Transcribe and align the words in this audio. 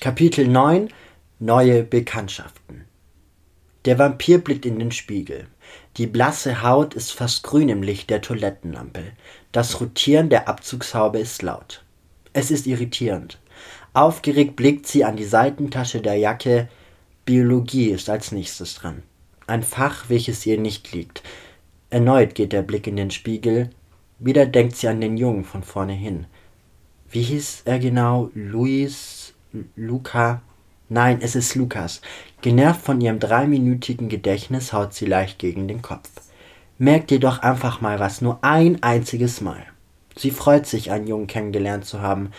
Kapitel 0.00 0.48
9 0.48 0.88
Neue 1.40 1.82
Bekanntschaften 1.82 2.86
Der 3.84 3.98
Vampir 3.98 4.38
blickt 4.38 4.64
in 4.64 4.78
den 4.78 4.92
Spiegel. 4.92 5.46
Die 5.98 6.06
blasse 6.06 6.62
Haut 6.62 6.94
ist 6.94 7.12
fast 7.12 7.42
grün 7.42 7.68
im 7.68 7.82
Licht 7.82 8.08
der 8.08 8.22
Toilettenlampe. 8.22 9.02
Das 9.52 9.78
Rotieren 9.78 10.30
der 10.30 10.48
Abzugshaube 10.48 11.18
ist 11.18 11.42
laut. 11.42 11.84
Es 12.32 12.50
ist 12.50 12.66
irritierend. 12.66 13.38
Aufgeregt 13.92 14.56
blickt 14.56 14.86
sie 14.86 15.04
an 15.04 15.16
die 15.16 15.24
Seitentasche 15.26 16.00
der 16.00 16.16
Jacke. 16.16 16.70
Biologie 17.26 17.90
ist 17.90 18.08
als 18.08 18.32
nächstes 18.32 18.76
dran. 18.76 19.02
Ein 19.46 19.62
Fach, 19.62 20.06
welches 20.08 20.46
ihr 20.46 20.58
nicht 20.58 20.92
liegt. 20.92 21.22
Erneut 21.90 22.34
geht 22.34 22.54
der 22.54 22.62
Blick 22.62 22.86
in 22.86 22.96
den 22.96 23.10
Spiegel. 23.10 23.68
Wieder 24.18 24.46
denkt 24.46 24.76
sie 24.76 24.88
an 24.88 25.02
den 25.02 25.18
Jungen 25.18 25.44
von 25.44 25.62
vorne 25.62 25.92
hin. 25.92 26.24
Wie 27.10 27.22
hieß 27.22 27.62
er 27.66 27.78
genau? 27.78 28.30
Luis 28.32 29.19
Luca. 29.76 30.42
Nein, 30.88 31.18
es 31.20 31.34
ist 31.34 31.54
Lukas. 31.54 32.00
Genervt 32.40 32.82
von 32.82 33.00
ihrem 33.00 33.18
dreiminütigen 33.18 34.08
Gedächtnis 34.08 34.72
haut 34.72 34.94
sie 34.94 35.06
leicht 35.06 35.38
gegen 35.38 35.68
den 35.68 35.82
Kopf. 35.82 36.08
Merk 36.78 37.08
dir 37.08 37.20
doch 37.20 37.40
einfach 37.40 37.80
mal 37.80 37.98
was, 37.98 38.20
nur 38.20 38.42
ein 38.42 38.82
einziges 38.82 39.40
Mal. 39.40 39.62
Sie 40.16 40.30
freut 40.30 40.66
sich, 40.66 40.90
einen 40.90 41.06
Jungen 41.06 41.26
kennengelernt 41.26 41.84
zu 41.84 42.00
haben, 42.00 42.30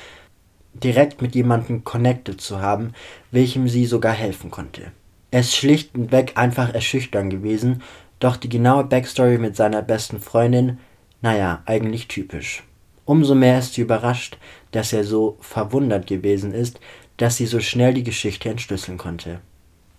direkt 0.73 1.21
mit 1.21 1.35
jemandem 1.35 1.83
connected 1.83 2.41
zu 2.41 2.61
haben, 2.61 2.93
welchem 3.31 3.67
sie 3.67 3.85
sogar 3.85 4.13
helfen 4.13 4.51
konnte. 4.51 4.91
Er 5.31 5.41
ist 5.41 5.55
schlichtweg 5.55 6.37
einfach 6.37 6.73
erschüchtern 6.73 7.29
gewesen, 7.29 7.81
doch 8.19 8.35
die 8.35 8.49
genaue 8.49 8.83
Backstory 8.83 9.37
mit 9.37 9.55
seiner 9.55 9.81
besten 9.81 10.19
Freundin, 10.19 10.79
naja, 11.21 11.61
eigentlich 11.65 12.07
typisch. 12.07 12.63
Umso 13.05 13.35
mehr 13.35 13.59
ist 13.59 13.73
sie 13.73 13.81
überrascht, 13.81 14.37
dass 14.71 14.93
er 14.93 15.03
so 15.03 15.37
verwundert 15.41 16.07
gewesen 16.07 16.53
ist, 16.53 16.79
dass 17.21 17.37
sie 17.37 17.45
so 17.45 17.59
schnell 17.59 17.93
die 17.93 18.03
Geschichte 18.03 18.49
entschlüsseln 18.49 18.97
konnte. 18.97 19.41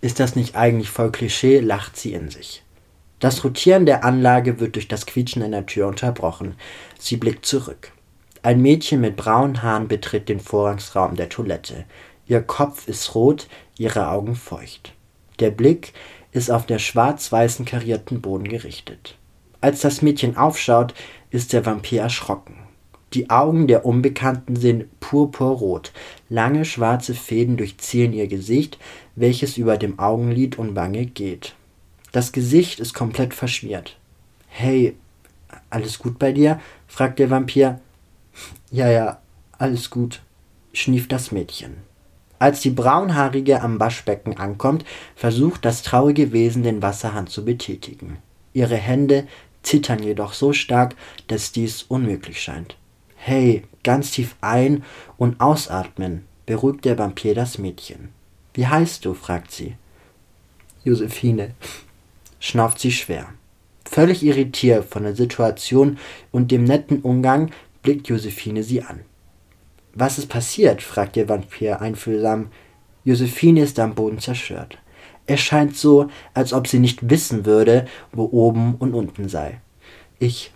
Ist 0.00 0.18
das 0.18 0.34
nicht 0.34 0.56
eigentlich 0.56 0.90
voll 0.90 1.12
Klischee, 1.12 1.60
lacht 1.60 1.96
sie 1.96 2.14
in 2.14 2.30
sich. 2.30 2.64
Das 3.20 3.44
Rotieren 3.44 3.86
der 3.86 4.04
Anlage 4.04 4.58
wird 4.58 4.74
durch 4.74 4.88
das 4.88 5.06
Quietschen 5.06 5.44
einer 5.44 5.64
Tür 5.64 5.86
unterbrochen. 5.86 6.56
Sie 6.98 7.16
blickt 7.16 7.46
zurück. 7.46 7.92
Ein 8.42 8.60
Mädchen 8.60 9.00
mit 9.00 9.14
braunen 9.14 9.62
Haaren 9.62 9.86
betritt 9.86 10.28
den 10.28 10.40
Vorrangsraum 10.40 11.14
der 11.14 11.28
Toilette. 11.28 11.84
Ihr 12.26 12.42
Kopf 12.42 12.88
ist 12.88 13.14
rot, 13.14 13.46
ihre 13.78 14.08
Augen 14.08 14.34
feucht. 14.34 14.92
Der 15.38 15.52
Blick 15.52 15.92
ist 16.32 16.50
auf 16.50 16.66
der 16.66 16.80
schwarz-weißen 16.80 17.64
karierten 17.64 18.20
Boden 18.20 18.48
gerichtet. 18.48 19.16
Als 19.60 19.82
das 19.82 20.02
Mädchen 20.02 20.36
aufschaut, 20.36 20.92
ist 21.30 21.52
der 21.52 21.64
Vampir 21.64 22.02
erschrocken. 22.02 22.56
Die 23.14 23.28
Augen 23.28 23.66
der 23.66 23.84
Unbekannten 23.84 24.56
sind 24.56 25.00
purpurrot. 25.00 25.92
Lange 26.30 26.64
schwarze 26.64 27.14
Fäden 27.14 27.58
durchziehen 27.58 28.14
ihr 28.14 28.26
Gesicht, 28.26 28.78
welches 29.16 29.58
über 29.58 29.76
dem 29.76 29.98
Augenlid 29.98 30.58
und 30.58 30.74
Wange 30.76 31.04
geht. 31.04 31.54
Das 32.12 32.32
Gesicht 32.32 32.80
ist 32.80 32.94
komplett 32.94 33.34
verschmiert. 33.34 33.98
Hey, 34.48 34.96
alles 35.68 35.98
gut 35.98 36.18
bei 36.18 36.32
dir? 36.32 36.60
fragt 36.86 37.18
der 37.18 37.30
Vampir. 37.30 37.80
Ja, 38.70 38.90
ja, 38.90 39.20
alles 39.58 39.90
gut, 39.90 40.22
schnieft 40.72 41.12
das 41.12 41.32
Mädchen. 41.32 41.76
Als 42.38 42.60
die 42.60 42.70
Braunhaarige 42.70 43.60
am 43.60 43.78
Waschbecken 43.78 44.38
ankommt, 44.38 44.84
versucht 45.14 45.64
das 45.64 45.82
traurige 45.82 46.32
Wesen 46.32 46.62
den 46.62 46.82
Wasserhahn 46.82 47.26
zu 47.26 47.44
betätigen. 47.44 48.18
Ihre 48.54 48.76
Hände 48.76 49.28
zittern 49.62 50.02
jedoch 50.02 50.32
so 50.32 50.52
stark, 50.52 50.96
dass 51.28 51.52
dies 51.52 51.82
unmöglich 51.84 52.40
scheint. 52.40 52.76
Hey, 53.24 53.62
ganz 53.84 54.10
tief 54.10 54.34
ein- 54.40 54.82
und 55.16 55.40
ausatmen, 55.40 56.24
beruhigt 56.44 56.84
der 56.84 56.98
Vampir 56.98 57.36
das 57.36 57.56
Mädchen. 57.56 58.08
Wie 58.52 58.66
heißt 58.66 59.04
du? 59.04 59.14
fragt 59.14 59.52
sie. 59.52 59.76
Josephine, 60.82 61.54
schnauft 62.40 62.80
sie 62.80 62.90
schwer. 62.90 63.28
Völlig 63.84 64.24
irritiert 64.24 64.86
von 64.86 65.04
der 65.04 65.14
Situation 65.14 65.98
und 66.32 66.50
dem 66.50 66.64
netten 66.64 67.02
Umgang 67.02 67.52
blickt 67.82 68.08
Josephine 68.08 68.64
sie 68.64 68.82
an. 68.82 69.02
Was 69.94 70.18
ist 70.18 70.26
passiert? 70.26 70.82
fragt 70.82 71.14
der 71.14 71.28
Vampir 71.28 71.80
einfühlsam. 71.80 72.48
Josephine 73.04 73.62
ist 73.62 73.78
am 73.78 73.94
Boden 73.94 74.18
zerstört. 74.18 74.78
Es 75.28 75.38
scheint 75.38 75.76
so, 75.76 76.08
als 76.34 76.52
ob 76.52 76.66
sie 76.66 76.80
nicht 76.80 77.08
wissen 77.08 77.46
würde, 77.46 77.86
wo 78.10 78.24
oben 78.32 78.74
und 78.74 78.94
unten 78.94 79.28
sei. 79.28 79.60
Ich, 80.18 80.50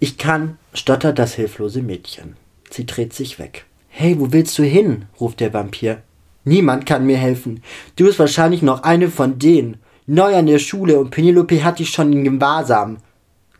ich 0.00 0.18
kann, 0.18 0.58
stottert 0.72 1.18
das 1.18 1.34
hilflose 1.34 1.82
Mädchen. 1.82 2.36
Sie 2.70 2.86
dreht 2.86 3.12
sich 3.12 3.38
weg. 3.38 3.66
Hey, 3.88 4.18
wo 4.18 4.32
willst 4.32 4.58
du 4.58 4.64
hin? 4.64 5.06
ruft 5.20 5.40
der 5.40 5.52
Vampir. 5.52 6.02
Niemand 6.44 6.84
kann 6.84 7.06
mir 7.06 7.16
helfen. 7.16 7.62
Du 7.96 8.04
bist 8.04 8.18
wahrscheinlich 8.18 8.62
noch 8.62 8.82
eine 8.82 9.08
von 9.08 9.38
denen. 9.38 9.78
Neu 10.06 10.34
an 10.34 10.46
der 10.46 10.58
Schule 10.58 10.98
und 10.98 11.10
Penelope 11.10 11.64
hat 11.64 11.78
dich 11.78 11.90
schon 11.90 12.12
in 12.12 12.24
Gewahrsam. 12.24 12.98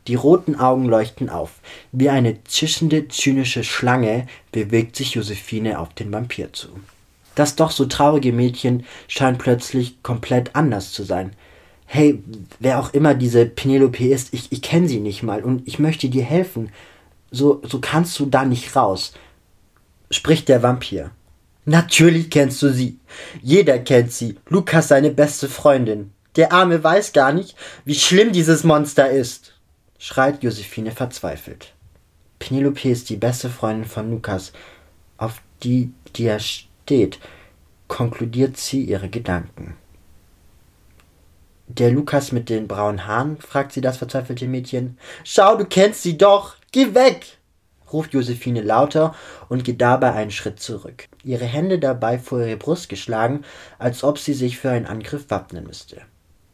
Die 0.07 0.17
roten 0.17 0.57
Augen 0.57 0.85
leuchten 0.85 1.31
auf. 1.31 1.61
Wie 1.93 2.11
eine 2.11 2.45
zischende, 2.45 3.09
zynische 3.09 3.65
Schlange 3.65 4.27
bewegt 4.53 4.97
sich 4.97 5.15
Josephine 5.15 5.79
auf 5.79 5.95
den 5.95 6.13
Vampir 6.13 6.53
zu. 6.53 6.69
Das 7.35 7.57
doch 7.57 7.71
so 7.71 7.87
traurige 7.87 8.33
Mädchen 8.33 8.85
scheint 9.09 9.39
plötzlich 9.39 10.03
komplett 10.03 10.55
anders 10.55 10.93
zu 10.93 11.05
sein 11.05 11.31
hey, 11.87 12.23
wer 12.59 12.81
auch 12.81 12.93
immer 12.93 13.15
diese 13.15 13.47
Penelope 13.47 14.09
ist, 14.09 14.33
ich, 14.33 14.51
ich 14.51 14.63
kenne 14.63 14.89
sie 14.89 15.01
nicht 15.01 15.23
mal 15.23 15.43
und 15.43 15.67
ich 15.67 15.79
möchte 15.79 16.09
dir 16.09 16.25
helfen. 16.25 16.71
So, 17.31 17.63
so 17.65 17.81
kannst 17.81 18.19
du 18.19 18.27
da 18.27 18.45
nicht 18.45 18.75
raus. 18.77 19.15
Spricht 20.11 20.49
der 20.49 20.63
Vampir. 20.63 21.11
Natürlich 21.65 22.31
kennst 22.31 22.63
du 22.63 22.73
sie. 22.73 22.99
Jeder 23.43 23.79
kennt 23.79 24.13
sie. 24.13 24.37
Lukas 24.49 24.89
seine 24.89 25.11
beste 25.11 25.49
Freundin. 25.49 26.13
Der 26.37 26.53
Arme 26.53 26.83
weiß 26.83 27.13
gar 27.13 27.33
nicht, 27.33 27.57
wie 27.85 27.95
schlimm 27.95 28.33
dieses 28.33 28.65
Monster 28.65 29.11
ist. 29.11 29.55
Schreit 29.99 30.43
Josephine 30.43 30.91
verzweifelt. 30.91 31.73
Penelope 32.39 32.89
ist 32.89 33.09
die 33.09 33.17
beste 33.17 33.49
Freundin 33.49 33.89
von 33.89 34.11
Lukas, 34.11 34.53
auf 35.17 35.41
die, 35.63 35.93
die 36.17 36.25
er 36.25 36.41
steht, 36.41 37.19
konkludiert 37.89 38.57
sie 38.57 38.83
ihre 38.83 39.09
Gedanken. 39.09 39.77
Der 41.77 41.91
Lukas 41.91 42.31
mit 42.31 42.51
den 42.51 42.69
braunen 42.69 43.09
Haaren? 43.09 43.37
fragt 43.37 43.73
sie 43.73 43.81
das 43.81 43.97
verzweifelte 43.97 44.47
Mädchen. 44.47 44.97
Schau, 45.25 45.57
du 45.57 45.65
kennst 45.65 46.05
sie 46.05 46.17
doch! 46.17 46.55
Geh 46.71 46.95
weg! 46.95 47.39
ruft 47.93 48.15
Josephine 48.15 48.63
lauter 48.63 49.13
und 49.49 49.65
geht 49.65 49.81
dabei 49.81 50.13
einen 50.13 50.31
Schritt 50.31 50.61
zurück. 50.61 51.09
Ihre 51.25 51.47
Hände 51.47 51.81
dabei 51.81 52.21
vor 52.21 52.39
ihre 52.39 52.57
Brust 52.57 52.89
geschlagen, 52.89 53.43
als 53.81 54.05
ob 54.05 54.21
sie 54.21 54.35
sich 54.35 54.57
für 54.57 54.71
einen 54.71 54.87
Angriff 54.87 55.31
wappnen 55.31 55.65
müsste. 55.67 56.03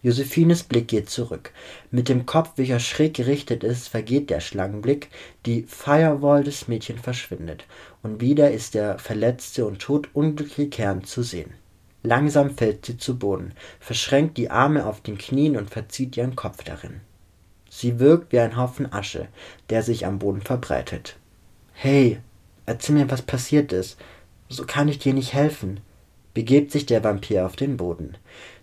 Josephines 0.01 0.63
Blick 0.63 0.89
geht 0.89 1.11
zurück. 1.11 1.53
Mit 1.91 2.09
dem 2.09 2.25
Kopf, 2.25 2.53
welcher 2.57 2.81
schräg 2.81 3.13
gerichtet 3.13 3.63
ist, 3.63 3.89
vergeht 3.89 4.31
der 4.31 4.41
Schlangenblick, 4.41 5.11
die 5.45 5.65
Firewall 5.65 6.45
des 6.45 6.67
Mädchens 6.67 7.03
verschwindet, 7.03 7.67
und 8.03 8.23
wieder 8.23 8.51
ist 8.51 8.73
der 8.73 8.99
verletzte 8.99 9.67
und 9.67 9.81
todunglückliche 9.81 10.71
Kern 10.71 11.05
zu 11.05 11.23
sehen. 11.23 11.53
Langsam 12.03 12.51
fällt 12.51 12.87
sie 12.87 12.97
zu 12.97 13.19
Boden, 13.19 13.53
verschränkt 13.79 14.39
die 14.39 14.51
Arme 14.51 14.87
auf 14.87 15.01
den 15.03 15.19
Knien 15.19 15.57
und 15.57 15.71
verzieht 15.71 16.17
ihren 16.17 16.37
Kopf 16.37 16.65
darin. 16.65 17.01
Sie 17.69 17.99
wirkt 17.99 18.33
wie 18.33 18.41
ein 18.41 18.57
Haufen 18.57 18.93
Asche, 18.93 19.29
der 19.69 19.83
sich 19.83 20.07
am 20.07 20.19
Boden 20.19 20.41
verbreitet. 20.41 21.17
Hey, 21.73 22.19
erzähl 22.67 22.97
mir, 22.97 23.11
was 23.11 23.23
passiert 23.23 23.73
ist. 23.73 23.99
So 24.49 24.65
kann 24.65 24.89
ich 24.89 24.99
dir 24.99 25.15
nicht 25.15 25.35
helfen, 25.35 25.81
begebt 26.35 26.73
sich 26.73 26.87
der 26.87 27.05
Vampir 27.05 27.47
auf 27.47 27.57
den 27.57 27.77
Boden. 27.77 28.17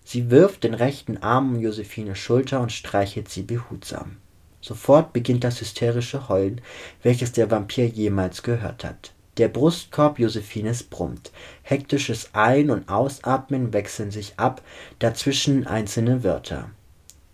Sie 0.04 0.30
wirft 0.30 0.64
den 0.64 0.74
rechten 0.74 1.18
Arm 1.18 1.56
um 1.56 1.62
Josephines 1.62 2.18
Schulter 2.18 2.60
und 2.60 2.72
streichelt 2.72 3.30
sie 3.30 3.44
behutsam. 3.44 4.18
Sofort 4.62 5.14
beginnt 5.14 5.44
das 5.44 5.62
hysterische 5.62 6.28
Heulen, 6.28 6.62
welches 7.04 7.32
der 7.32 7.52
Vampir 7.52 7.88
jemals 7.88 8.44
gehört 8.44 8.84
hat. 8.84 9.14
Der 9.38 9.48
Brustkorb 9.50 10.20
Josephines 10.20 10.84
brummt. 10.84 11.32
Hektisches 11.62 12.30
Ein- 12.34 12.72
und 12.72 12.90
Ausatmen 12.90 13.72
wechseln 13.74 14.12
sich 14.12 14.34
ab, 14.38 14.62
dazwischen 15.00 15.68
einzelne 15.68 16.24
Wörter. 16.24 16.72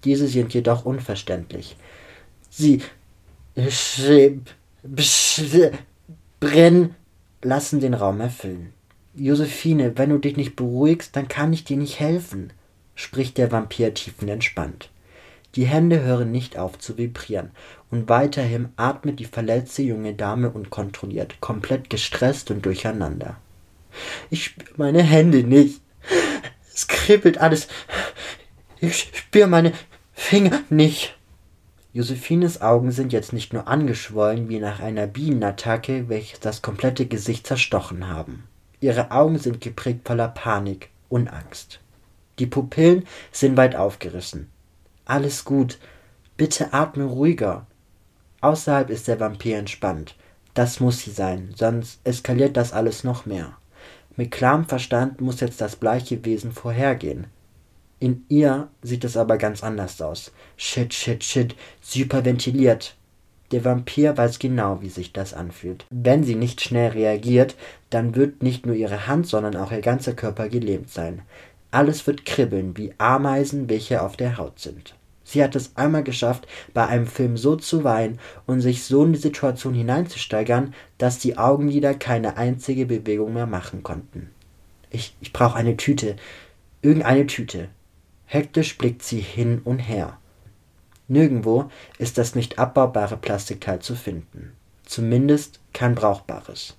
Diese 0.04 0.28
sind 0.28 0.54
jedoch 0.54 0.86
unverständlich. 0.86 1.78
Sie 2.50 2.82
brenn 6.40 6.96
lassen 7.42 7.80
den 7.80 7.94
Raum 7.94 8.20
erfüllen. 8.20 8.74
Josephine, 9.16 9.98
wenn 9.98 10.10
du 10.10 10.18
dich 10.18 10.36
nicht 10.36 10.56
beruhigst, 10.56 11.16
dann 11.16 11.28
kann 11.28 11.54
ich 11.54 11.64
dir 11.64 11.78
nicht 11.78 12.00
helfen, 12.00 12.52
spricht 12.96 13.38
der 13.38 13.52
Vampir 13.52 13.94
tiefenentspannt. 13.94 14.90
Die 15.56 15.66
Hände 15.66 16.02
hören 16.02 16.32
nicht 16.32 16.58
auf 16.58 16.80
zu 16.80 16.98
vibrieren, 16.98 17.52
und 17.94 18.10
weiterhin 18.10 18.70
atmet 18.76 19.20
die 19.20 19.26
verletzte 19.26 19.84
junge 19.84 20.16
Dame 20.16 20.50
unkontrolliert, 20.50 21.40
komplett 21.42 21.92
gestresst 21.92 22.50
und 22.50 22.66
durcheinander. 22.66 23.38
Ich 24.32 24.46
spüre 24.46 24.74
meine 24.78 25.04
Hände 25.04 25.44
nicht. 25.44 25.80
Es 26.74 26.88
kribbelt 26.88 27.38
alles. 27.38 27.68
Ich 28.80 29.12
spüre 29.14 29.46
meine 29.46 29.74
Finger 30.12 30.62
nicht. 30.72 31.16
Josephines 31.94 32.64
Augen 32.64 32.90
sind 32.90 33.14
jetzt 33.14 33.32
nicht 33.32 33.54
nur 33.54 33.68
angeschwollen 33.68 34.50
wie 34.50 34.58
nach 34.58 34.80
einer 34.80 35.06
Bienenattacke, 35.06 36.10
welche 36.10 36.40
das 36.40 36.64
komplette 36.64 37.06
Gesicht 37.06 37.46
zerstochen 37.46 38.08
haben. 38.08 38.46
Ihre 38.80 39.12
Augen 39.12 39.38
sind 39.38 39.62
geprägt 39.62 40.08
voller 40.08 40.30
Panik 40.30 40.90
und 41.10 41.28
Angst. 41.28 41.80
Die 42.40 42.48
Pupillen 42.48 43.06
sind 43.32 43.56
weit 43.56 43.76
aufgerissen. 43.76 44.50
Alles 45.06 45.46
gut. 45.46 45.78
Bitte 46.38 46.74
atme 46.74 47.04
ruhiger. 47.04 47.68
Außerhalb 48.44 48.90
ist 48.90 49.08
der 49.08 49.22
Vampir 49.22 49.58
entspannt. 49.58 50.16
Das 50.54 50.82
muss 50.82 51.00
sie 51.00 51.12
sein, 51.12 51.54
sonst 51.56 52.02
eskaliert 52.04 52.58
das 52.58 52.74
alles 52.74 53.06
noch 53.06 53.26
mehr. 53.26 53.56
Mit 54.18 54.32
klarem 54.32 54.66
Verstand 54.66 55.22
muss 55.22 55.40
jetzt 55.40 55.62
das 55.62 55.78
bleiche 55.78 56.26
Wesen 56.26 56.52
vorhergehen. 56.52 57.28
In 58.02 58.26
ihr 58.28 58.68
sieht 58.82 59.06
es 59.06 59.16
aber 59.16 59.38
ganz 59.38 59.64
anders 59.64 60.02
aus. 60.02 60.34
Shit, 60.58 60.94
shit, 60.94 61.24
shit, 61.24 61.56
superventiliert. 61.80 62.98
Der 63.54 63.64
Vampir 63.64 64.18
weiß 64.18 64.40
genau, 64.40 64.82
wie 64.82 64.90
sich 64.90 65.14
das 65.14 65.34
anfühlt. 65.34 65.86
Wenn 65.90 66.26
sie 66.26 66.36
nicht 66.36 66.60
schnell 66.60 66.92
reagiert, 66.92 67.56
dann 67.92 68.14
wird 68.14 68.44
nicht 68.44 68.66
nur 68.66 68.76
ihre 68.76 69.08
Hand, 69.08 69.26
sondern 69.26 69.56
auch 69.56 69.72
ihr 69.72 69.80
ganzer 69.80 70.16
Körper 70.16 70.50
gelähmt 70.50 70.90
sein. 70.90 71.22
Alles 71.72 72.06
wird 72.08 72.26
kribbeln 72.26 72.76
wie 72.76 72.94
Ameisen, 72.98 73.70
welche 73.70 74.02
auf 74.02 74.18
der 74.18 74.38
Haut 74.38 74.60
sind. 74.60 74.96
Sie 75.24 75.44
hat 75.44 75.56
es 75.56 75.76
einmal 75.76 76.04
geschafft, 76.04 76.48
bei 76.74 76.86
einem 76.86 77.08
Film 77.08 77.38
so 77.38 77.56
zu 77.56 77.84
weinen 77.84 78.20
und 78.46 78.62
sich 78.62 78.84
so 78.84 79.06
in 79.06 79.14
die 79.14 79.20
Situation 79.20 79.74
hineinzusteigern, 79.74 80.74
dass 80.98 81.20
die 81.20 81.38
Augenlider 81.38 81.94
keine 81.94 82.38
einzige 82.38 82.86
Bewegung 82.86 83.34
mehr 83.34 83.48
machen 83.48 83.84
konnten. 83.84 84.30
Ich, 84.90 85.16
ich 85.22 85.34
brauche 85.34 85.58
eine 85.58 85.78
Tüte. 85.78 86.18
Irgendeine 86.82 87.26
Tüte. 87.26 87.70
Hektisch 88.26 88.78
blickt 88.78 89.04
sie 89.04 89.22
hin 89.22 89.62
und 89.64 89.80
her. 89.80 90.18
Nirgendwo 91.08 91.70
ist 91.98 92.18
das 92.18 92.36
nicht 92.36 92.60
abbaubare 92.60 93.18
Plastikteil 93.18 93.80
zu 93.80 93.96
finden. 93.96 94.54
Zumindest 94.86 95.60
kein 95.74 95.96
brauchbares. 95.96 96.76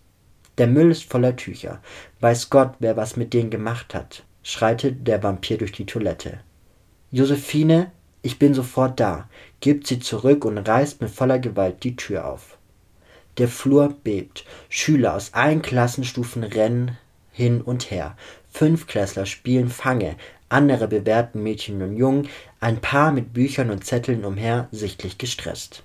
Der 0.58 0.66
Müll 0.66 0.90
ist 0.90 1.10
voller 1.10 1.36
Tücher. 1.36 1.80
Weiß 2.20 2.50
Gott, 2.50 2.74
wer 2.78 2.96
was 2.96 3.16
mit 3.16 3.34
denen 3.34 3.50
gemacht 3.50 3.94
hat, 3.94 4.22
schreitet 4.42 5.06
der 5.06 5.22
Vampir 5.22 5.58
durch 5.58 5.72
die 5.72 5.86
Toilette. 5.86 6.40
Josephine, 7.10 7.90
ich 8.24 8.38
bin 8.38 8.54
sofort 8.54 8.98
da, 8.98 9.28
gibt 9.60 9.86
sie 9.86 10.00
zurück 10.00 10.46
und 10.46 10.56
reißt 10.56 11.02
mit 11.02 11.10
voller 11.10 11.38
Gewalt 11.38 11.84
die 11.84 11.94
Tür 11.94 12.26
auf. 12.26 12.56
Der 13.36 13.48
Flur 13.48 13.94
bebt. 14.02 14.46
Schüler 14.70 15.14
aus 15.14 15.34
allen 15.34 15.60
Klassenstufen 15.60 16.42
rennen 16.42 16.96
hin 17.32 17.60
und 17.60 17.90
her. 17.90 18.16
Fünfklässler 18.50 19.26
spielen 19.26 19.68
Fange, 19.68 20.16
andere 20.48 20.88
bewerten 20.88 21.42
Mädchen 21.42 21.82
und 21.82 21.96
Jungen, 21.96 22.28
ein 22.60 22.80
Paar 22.80 23.12
mit 23.12 23.34
Büchern 23.34 23.70
und 23.70 23.84
Zetteln 23.84 24.24
umher, 24.24 24.68
sichtlich 24.72 25.18
gestresst. 25.18 25.82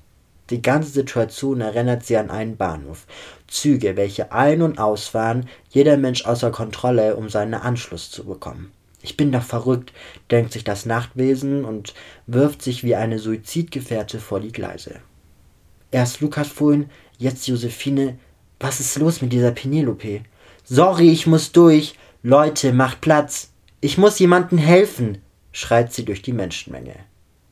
Die 0.50 0.62
ganze 0.62 0.92
Situation 0.92 1.60
erinnert 1.60 2.06
sie 2.06 2.16
an 2.16 2.30
einen 2.30 2.56
Bahnhof. 2.56 3.06
Züge, 3.48 3.98
welche 3.98 4.32
ein- 4.32 4.62
und 4.62 4.80
ausfahren, 4.80 5.50
jeder 5.70 5.98
Mensch 5.98 6.26
außer 6.26 6.52
Kontrolle, 6.52 7.18
um 7.18 7.28
seinen 7.28 7.56
Anschluss 7.56 8.10
zu 8.10 8.24
bekommen. 8.24 8.72
Ich 9.02 9.16
bin 9.16 9.32
doch 9.32 9.44
verrückt, 9.44 9.94
denkt 10.30 10.52
sich 10.52 10.64
das 10.64 10.86
Nachtwesen 10.86 11.64
und 11.64 11.94
wirft 12.28 12.62
sich 12.62 12.84
wie 12.84 12.96
eine 12.96 13.20
Suizidgefährte 13.20 14.20
vor 14.20 14.40
die 14.40 14.52
Gleise. 14.52 15.00
Erst 15.92 16.22
Lukas 16.22 16.48
vorhin, 16.48 16.90
jetzt 17.18 17.48
Josephine. 17.48 18.20
Was 18.60 18.80
ist 18.80 18.98
los 18.98 19.22
mit 19.22 19.32
dieser 19.32 19.52
Penelope? 19.52 20.22
Sorry, 20.66 21.10
ich 21.10 21.28
muss 21.28 21.52
durch. 21.52 21.96
Leute, 22.22 22.74
macht 22.74 23.00
Platz. 23.02 23.52
Ich 23.82 23.98
muss 23.98 24.20
jemandem 24.20 24.58
helfen, 24.58 25.20
schreit 25.54 25.94
sie 25.94 26.04
durch 26.04 26.22
die 26.22 26.34
Menschenmenge. 26.34 26.96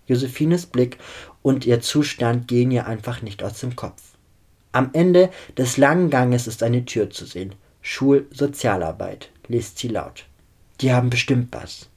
Josephines 0.06 0.66
Blick 0.66 0.98
und 1.42 1.66
ihr 1.66 1.82
Zustand 1.82 2.48
gehen 2.48 2.72
ihr 2.72 2.86
einfach 2.86 3.22
nicht 3.22 3.44
aus 3.44 3.60
dem 3.60 3.76
Kopf. 3.76 4.02
Am 4.74 4.90
Ende 4.94 5.30
des 5.58 5.78
langen 5.78 6.10
Ganges 6.10 6.48
ist 6.48 6.62
eine 6.62 6.86
Tür 6.86 7.10
zu 7.10 7.26
sehen. 7.26 7.56
Schulsozialarbeit, 7.82 9.30
liest 9.48 9.80
sie 9.80 9.88
laut. 9.88 10.26
Die 10.82 10.94
haben 10.94 11.10
bestimmt 11.10 11.50
was. 11.52 11.90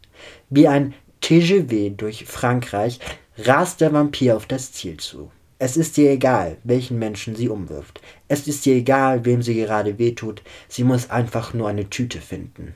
Wie 0.49 0.69
ein 0.69 0.95
TGV 1.21 1.97
durch 1.97 2.25
Frankreich 2.25 3.01
rast 3.39 3.81
der 3.81 3.93
Vampir 3.93 4.37
auf 4.37 4.47
das 4.47 4.73
Ziel 4.73 4.97
zu. 4.99 5.31
Es 5.59 5.77
ist 5.77 5.99
ihr 5.99 6.11
egal, 6.11 6.57
welchen 6.65 6.99
Menschen 6.99 7.37
sie 7.37 7.51
umwirft. 7.51 8.01
Es 8.29 8.49
ist 8.49 8.67
ihr 8.67 8.77
egal, 8.77 9.27
wem 9.27 9.43
sie 9.43 9.55
gerade 9.55 9.99
wehtut. 9.99 10.43
Sie 10.69 10.85
muss 10.85 11.11
einfach 11.11 11.53
nur 11.53 11.69
eine 11.69 11.91
Tüte 11.91 12.21
finden. 12.21 12.75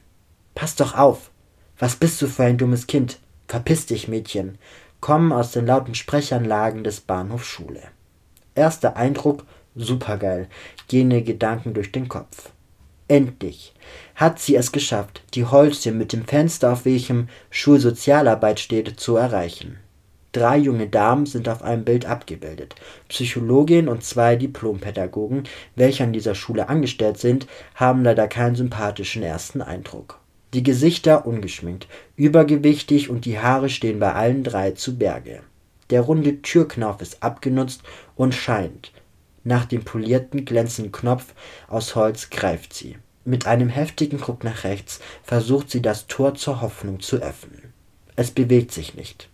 Pass 0.54 0.76
doch 0.76 0.94
auf. 0.94 1.30
Was 1.78 1.96
bist 1.96 2.20
du 2.20 2.26
für 2.26 2.44
ein 2.44 2.58
dummes 2.58 2.86
Kind? 2.86 3.18
Verpiss 3.48 3.86
dich, 3.86 4.06
Mädchen. 4.06 4.58
Kommen 5.00 5.32
aus 5.32 5.52
den 5.52 5.66
lauten 5.66 5.94
Sprechanlagen 5.94 6.84
des 6.84 7.00
Bahnhofs 7.00 7.46
Schule. 7.46 7.82
Erster 8.54 8.96
Eindruck, 8.96 9.44
supergeil. 9.74 10.48
Gehende 10.88 11.22
Gedanken 11.22 11.74
durch 11.74 11.90
den 11.90 12.08
Kopf. 12.08 12.50
Endlich 13.06 13.74
hat 14.14 14.38
sie 14.38 14.56
es 14.56 14.72
geschafft, 14.72 15.22
die 15.34 15.44
Holzchen 15.44 15.98
mit 15.98 16.12
dem 16.12 16.24
Fenster, 16.24 16.72
auf 16.72 16.84
welchem 16.86 17.28
Schulsozialarbeit 17.50 18.60
steht, 18.60 18.98
zu 18.98 19.16
erreichen. 19.16 19.78
Drei 20.32 20.56
junge 20.56 20.88
Damen 20.88 21.26
sind 21.26 21.48
auf 21.48 21.62
einem 21.62 21.84
Bild 21.84 22.06
abgebildet. 22.06 22.74
Psychologin 23.08 23.88
und 23.88 24.02
zwei 24.02 24.34
Diplompädagogen, 24.36 25.44
welche 25.76 26.02
an 26.02 26.12
dieser 26.12 26.34
Schule 26.34 26.68
angestellt 26.68 27.18
sind, 27.18 27.46
haben 27.74 28.02
leider 28.02 28.26
keinen 28.26 28.56
sympathischen 28.56 29.22
ersten 29.22 29.62
Eindruck. 29.62 30.18
Die 30.54 30.62
Gesichter 30.62 31.26
ungeschminkt, 31.26 31.86
übergewichtig 32.16 33.10
und 33.10 33.26
die 33.26 33.38
Haare 33.38 33.68
stehen 33.68 34.00
bei 34.00 34.12
allen 34.12 34.44
drei 34.44 34.72
zu 34.72 34.98
Berge. 34.98 35.40
Der 35.90 36.00
runde 36.00 36.42
Türknauf 36.42 37.00
ist 37.00 37.22
abgenutzt 37.22 37.82
und 38.16 38.34
scheint, 38.34 38.92
nach 39.44 39.66
dem 39.66 39.84
polierten, 39.84 40.44
glänzenden 40.44 40.92
Knopf 40.92 41.34
aus 41.68 41.94
Holz 41.94 42.30
greift 42.30 42.74
sie. 42.74 42.96
Mit 43.24 43.46
einem 43.46 43.68
heftigen 43.68 44.20
Ruck 44.20 44.44
nach 44.44 44.64
rechts 44.64 45.00
versucht 45.22 45.70
sie 45.70 45.80
das 45.80 46.06
Tor 46.06 46.34
zur 46.34 46.60
Hoffnung 46.60 47.00
zu 47.00 47.16
öffnen. 47.16 47.72
Es 48.16 48.30
bewegt 48.30 48.72
sich 48.72 48.94
nicht. 48.94 49.28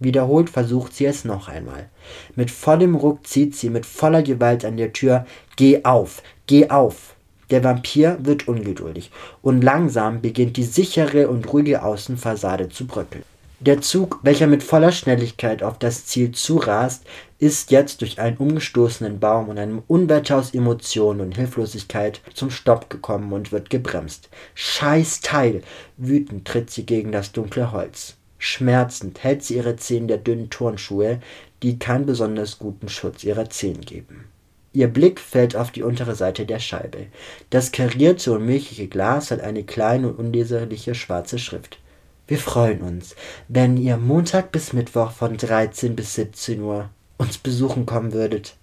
Wiederholt 0.00 0.50
versucht 0.50 0.94
sie 0.94 1.06
es 1.06 1.24
noch 1.24 1.48
einmal. 1.48 1.88
Mit 2.36 2.50
vollem 2.50 2.94
Ruck 2.94 3.26
zieht 3.26 3.56
sie 3.56 3.70
mit 3.70 3.84
voller 3.84 4.22
Gewalt 4.22 4.64
an 4.64 4.76
der 4.76 4.92
Tür. 4.92 5.26
Geh 5.56 5.84
auf, 5.84 6.22
geh 6.46 6.70
auf. 6.70 7.16
Der 7.50 7.64
Vampir 7.64 8.18
wird 8.20 8.46
ungeduldig 8.46 9.10
und 9.40 9.62
langsam 9.62 10.20
beginnt 10.20 10.56
die 10.56 10.64
sichere 10.64 11.28
und 11.28 11.50
ruhige 11.52 11.82
Außenfassade 11.82 12.68
zu 12.68 12.86
bröckeln. 12.86 13.24
Der 13.60 13.80
Zug, 13.80 14.20
welcher 14.22 14.46
mit 14.46 14.62
voller 14.62 14.92
Schnelligkeit 14.92 15.64
auf 15.64 15.80
das 15.80 16.06
Ziel 16.06 16.30
zurast, 16.30 17.04
ist 17.40 17.72
jetzt 17.72 18.02
durch 18.02 18.20
einen 18.20 18.36
umgestoßenen 18.36 19.18
Baum 19.18 19.48
und 19.48 19.58
einem 19.58 19.82
Unwetter 19.88 20.36
aus 20.36 20.54
Emotionen 20.54 21.20
und 21.20 21.36
Hilflosigkeit 21.36 22.20
zum 22.34 22.52
Stopp 22.52 22.88
gekommen 22.88 23.32
und 23.32 23.50
wird 23.50 23.68
gebremst. 23.68 24.28
Scheiß 24.54 25.22
Teil! 25.22 25.62
Wütend 25.96 26.46
tritt 26.46 26.70
sie 26.70 26.86
gegen 26.86 27.10
das 27.10 27.32
dunkle 27.32 27.72
Holz. 27.72 28.14
Schmerzend 28.38 29.24
hält 29.24 29.42
sie 29.42 29.56
ihre 29.56 29.74
Zehen 29.74 30.06
der 30.06 30.18
dünnen 30.18 30.50
Turnschuhe, 30.50 31.18
die 31.64 31.80
keinen 31.80 32.06
besonders 32.06 32.60
guten 32.60 32.88
Schutz 32.88 33.24
ihrer 33.24 33.50
Zehen 33.50 33.80
geben. 33.80 34.26
Ihr 34.72 34.86
Blick 34.86 35.18
fällt 35.18 35.56
auf 35.56 35.72
die 35.72 35.82
untere 35.82 36.14
Seite 36.14 36.46
der 36.46 36.60
Scheibe. 36.60 37.06
Das 37.50 37.72
karierte 37.72 38.30
und 38.30 38.46
milchige 38.46 38.86
Glas 38.86 39.32
hat 39.32 39.40
eine 39.40 39.64
kleine 39.64 40.10
und 40.10 40.18
unleserliche 40.20 40.94
schwarze 40.94 41.40
Schrift. 41.40 41.80
Wir 42.28 42.38
freuen 42.38 42.82
uns, 42.82 43.16
wenn 43.48 43.78
ihr 43.78 43.96
Montag 43.96 44.52
bis 44.52 44.74
Mittwoch 44.74 45.12
von 45.12 45.38
13 45.38 45.96
bis 45.96 46.14
17 46.14 46.60
Uhr 46.60 46.90
uns 47.16 47.38
besuchen 47.38 47.86
kommen 47.86 48.12
würdet. 48.12 48.54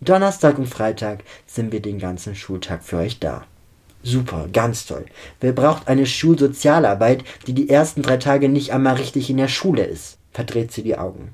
Donnerstag 0.00 0.58
und 0.58 0.66
Freitag 0.66 1.22
sind 1.46 1.70
wir 1.70 1.80
den 1.80 2.00
ganzen 2.00 2.34
Schultag 2.34 2.82
für 2.82 2.96
euch 2.96 3.20
da. 3.20 3.44
Super, 4.02 4.48
ganz 4.52 4.86
toll. 4.86 5.06
Wer 5.40 5.52
braucht 5.52 5.86
eine 5.86 6.04
Schulsozialarbeit, 6.04 7.22
die 7.46 7.52
die 7.52 7.70
ersten 7.70 8.02
drei 8.02 8.16
Tage 8.16 8.48
nicht 8.48 8.72
einmal 8.72 8.96
richtig 8.96 9.30
in 9.30 9.36
der 9.36 9.48
Schule 9.48 9.84
ist? 9.84 10.18
verdreht 10.32 10.72
sie 10.72 10.82
die 10.82 10.98
Augen. 10.98 11.30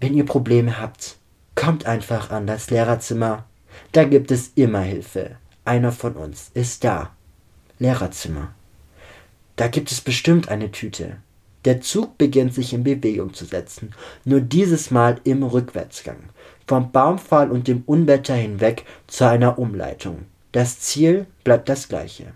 Wenn 0.00 0.14
ihr 0.14 0.26
Probleme 0.26 0.80
habt, 0.80 1.16
kommt 1.54 1.86
einfach 1.86 2.30
an 2.30 2.48
das 2.48 2.70
Lehrerzimmer. 2.70 3.44
Da 3.92 4.02
gibt 4.02 4.32
es 4.32 4.52
immer 4.56 4.80
Hilfe. 4.80 5.36
Einer 5.64 5.92
von 5.92 6.14
uns 6.14 6.50
ist 6.54 6.82
da. 6.82 7.10
Lehrerzimmer. 7.78 8.54
Da 9.56 9.68
gibt 9.68 9.92
es 9.92 10.00
bestimmt 10.00 10.48
eine 10.48 10.72
Tüte. 10.72 11.18
Der 11.64 11.80
Zug 11.80 12.18
beginnt 12.18 12.52
sich 12.52 12.72
in 12.72 12.84
Bewegung 12.84 13.32
zu 13.32 13.44
setzen, 13.44 13.94
nur 14.24 14.40
dieses 14.40 14.90
Mal 14.90 15.20
im 15.24 15.42
Rückwärtsgang. 15.42 16.18
Vom 16.66 16.92
Baumfall 16.92 17.50
und 17.50 17.68
dem 17.68 17.82
Unwetter 17.86 18.34
hinweg 18.34 18.84
zu 19.06 19.26
einer 19.28 19.58
Umleitung. 19.58 20.24
Das 20.52 20.80
Ziel 20.80 21.26
bleibt 21.42 21.68
das 21.68 21.88
gleiche. 21.88 22.32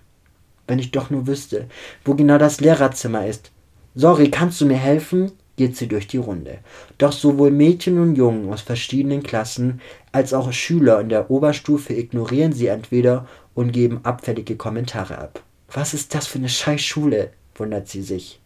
Wenn 0.67 0.79
ich 0.79 0.91
doch 0.91 1.11
nur 1.11 1.27
wüsste, 1.27 1.67
wo 2.05 2.15
genau 2.15 2.39
das 2.39 2.61
Lehrerzimmer 2.61 3.27
ist. 3.27 3.51
Sorry, 3.95 4.31
kannst 4.31 4.61
du 4.61 4.67
mir 4.67 4.77
helfen? 4.77 5.33
geht 5.57 5.77
sie 5.77 5.89
durch 5.89 6.07
die 6.07 6.19
Runde. 6.19 6.59
Doch 6.99 7.13
sowohl 7.13 7.51
Mädchen 7.51 7.99
und 7.99 8.15
Jungen 8.15 8.53
aus 8.53 8.63
verschiedenen 8.63 9.25
Klassen 9.25 9.81
als 10.13 10.33
auch 10.33 10.53
Schüler 10.53 11.01
in 11.01 11.09
der 11.09 11.31
Oberstufe 11.31 11.95
ignorieren 11.95 12.53
sie 12.53 12.69
entweder 12.69 13.27
und 13.55 13.73
geben 13.73 14.01
abfällige 14.05 14.57
Kommentare 14.57 15.19
ab. 15.19 15.43
Was 15.73 15.95
ist 15.95 16.15
das 16.15 16.27
für 16.27 16.39
eine 16.39 16.49
Scheißschule? 16.49 17.31
wundert 17.55 17.89
sie 17.89 18.03
sich. 18.03 18.41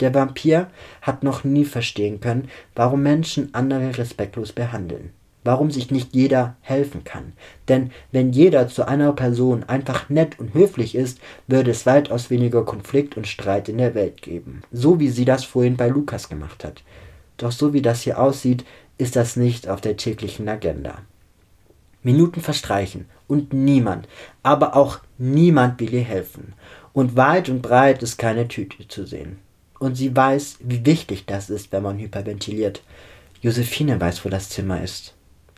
Der 0.00 0.12
Vampir 0.14 0.70
hat 1.02 1.22
noch 1.22 1.44
nie 1.44 1.64
verstehen 1.64 2.20
können, 2.20 2.48
warum 2.74 3.02
Menschen 3.02 3.54
andere 3.54 3.96
respektlos 3.96 4.52
behandeln. 4.52 5.12
warum 5.44 5.70
sich 5.70 5.90
nicht 5.90 6.14
jeder 6.14 6.56
helfen 6.62 7.04
kann. 7.04 7.34
Denn 7.68 7.90
wenn 8.10 8.32
jeder 8.32 8.68
zu 8.68 8.88
einer 8.88 9.12
Person 9.12 9.62
einfach 9.62 10.08
nett 10.08 10.38
und 10.38 10.54
höflich 10.54 10.94
ist, 10.94 11.20
würde 11.46 11.70
es 11.70 11.84
weitaus 11.84 12.30
weniger 12.30 12.64
Konflikt 12.64 13.16
und 13.16 13.28
Streit 13.28 13.68
in 13.68 13.78
der 13.78 13.94
Welt 13.94 14.22
geben. 14.22 14.62
So 14.72 14.98
wie 15.00 15.10
sie 15.10 15.26
das 15.26 15.44
vorhin 15.44 15.76
bei 15.76 15.88
Lukas 15.88 16.30
gemacht 16.30 16.64
hat. 16.64 16.82
Doch 17.36 17.52
so 17.52 17.72
wie 17.72 17.82
das 17.82 18.00
hier 18.02 18.18
aussieht, 18.18 18.64
ist 18.96 19.16
das 19.16 19.36
nicht 19.36 19.68
auf 19.68 19.80
der 19.80 19.96
täglichen 19.96 20.48
Agenda. 20.48 20.98
Minuten 22.02 22.40
verstreichen 22.40 23.06
und 23.26 23.52
niemand, 23.52 24.08
aber 24.42 24.76
auch 24.76 25.00
niemand 25.18 25.80
will 25.80 25.94
ihr 25.94 26.04
helfen. 26.04 26.54
Und 26.92 27.16
weit 27.16 27.48
und 27.48 27.62
breit 27.62 28.02
ist 28.02 28.18
keine 28.18 28.48
Tüte 28.48 28.86
zu 28.86 29.06
sehen. 29.06 29.38
Und 29.78 29.96
sie 29.96 30.14
weiß, 30.14 30.58
wie 30.60 30.86
wichtig 30.86 31.26
das 31.26 31.50
ist, 31.50 31.72
wenn 31.72 31.82
man 31.82 31.98
hyperventiliert. 31.98 32.82
Josephine 33.42 34.00
weiß, 34.00 34.24
wo 34.24 34.28
das 34.28 34.48
Zimmer 34.48 34.82
ist. 34.82 35.14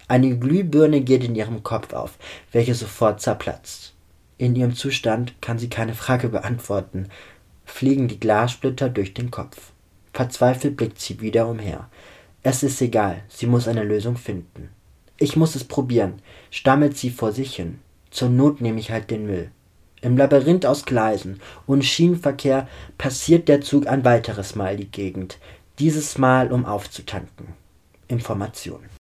Eine 0.08 0.38
Glühbirne 0.38 1.00
geht 1.00 1.24
in 1.24 1.34
ihrem 1.34 1.62
Kopf 1.62 1.92
auf, 1.92 2.18
welche 2.52 2.74
sofort 2.74 3.20
zerplatzt. 3.20 3.94
In 4.38 4.54
ihrem 4.54 4.74
Zustand 4.74 5.40
kann 5.40 5.58
sie 5.58 5.68
keine 5.68 5.94
Frage 5.94 6.28
beantworten, 6.28 7.08
fliegen 7.64 8.06
die 8.06 8.20
Glassplitter 8.20 8.88
durch 8.88 9.14
den 9.14 9.30
Kopf. 9.30 9.72
Verzweifelt 10.12 10.76
blickt 10.76 11.00
sie 11.00 11.20
wieder 11.20 11.48
umher. 11.48 11.88
Es 12.42 12.62
ist 12.62 12.80
egal, 12.80 13.22
sie 13.28 13.46
muss 13.46 13.66
eine 13.66 13.82
Lösung 13.82 14.16
finden. 14.16 14.70
Ich 15.18 15.36
muss 15.36 15.54
es 15.54 15.64
probieren, 15.64 16.14
stammelt 16.50 16.96
sie 16.96 17.10
vor 17.10 17.32
sich 17.32 17.56
hin. 17.56 17.78
Zur 18.10 18.28
Not 18.28 18.60
nehme 18.60 18.80
ich 18.80 18.90
halt 18.90 19.10
den 19.10 19.26
Müll. 19.26 19.50
Im 20.02 20.16
Labyrinth 20.16 20.66
aus 20.66 20.84
Gleisen 20.84 21.40
und 21.66 21.84
Schienenverkehr 21.84 22.68
passiert 22.98 23.48
der 23.48 23.62
Zug 23.62 23.86
ein 23.86 24.04
weiteres 24.04 24.54
Mal 24.54 24.76
die 24.76 24.90
Gegend, 24.90 25.38
dieses 25.78 26.18
Mal 26.18 26.52
um 26.52 26.66
aufzutanken. 26.66 27.54
Information. 28.08 28.95